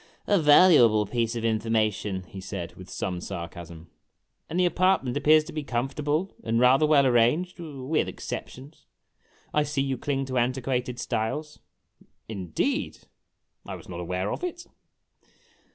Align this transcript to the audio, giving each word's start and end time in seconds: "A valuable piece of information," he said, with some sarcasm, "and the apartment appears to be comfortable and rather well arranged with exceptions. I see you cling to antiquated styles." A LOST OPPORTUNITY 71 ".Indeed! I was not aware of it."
"A 0.25 0.39
valuable 0.41 1.05
piece 1.05 1.35
of 1.35 1.45
information," 1.45 2.23
he 2.23 2.41
said, 2.41 2.73
with 2.73 2.89
some 2.89 3.21
sarcasm, 3.21 3.91
"and 4.49 4.59
the 4.59 4.65
apartment 4.65 5.15
appears 5.15 5.43
to 5.43 5.53
be 5.53 5.61
comfortable 5.63 6.33
and 6.43 6.59
rather 6.59 6.87
well 6.87 7.05
arranged 7.05 7.59
with 7.59 8.07
exceptions. 8.07 8.87
I 9.53 9.61
see 9.61 9.83
you 9.83 9.99
cling 9.99 10.25
to 10.25 10.39
antiquated 10.39 10.97
styles." 10.97 11.59
A 12.29 12.33
LOST 12.33 12.49
OPPORTUNITY 12.49 12.63
71 12.63 12.77
".Indeed! 12.79 12.97
I 13.67 13.75
was 13.75 13.87
not 13.89 13.99
aware 13.99 14.31
of 14.31 14.43
it." 14.43 14.65